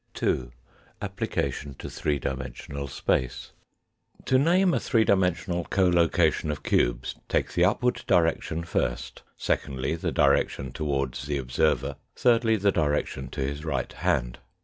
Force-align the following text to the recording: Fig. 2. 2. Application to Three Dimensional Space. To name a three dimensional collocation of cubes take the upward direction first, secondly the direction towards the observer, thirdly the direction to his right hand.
Fig. 0.15 0.21
2. 0.21 0.35
2. 0.35 0.51
Application 1.03 1.75
to 1.75 1.87
Three 1.87 2.17
Dimensional 2.17 2.87
Space. 2.87 3.51
To 4.25 4.39
name 4.39 4.73
a 4.73 4.79
three 4.79 5.03
dimensional 5.03 5.63
collocation 5.65 6.49
of 6.49 6.63
cubes 6.63 7.13
take 7.29 7.53
the 7.53 7.65
upward 7.65 8.01
direction 8.07 8.63
first, 8.63 9.21
secondly 9.37 9.95
the 9.95 10.11
direction 10.11 10.71
towards 10.71 11.27
the 11.27 11.37
observer, 11.37 11.97
thirdly 12.15 12.55
the 12.55 12.71
direction 12.71 13.29
to 13.29 13.41
his 13.41 13.63
right 13.63 13.93
hand. 13.93 14.39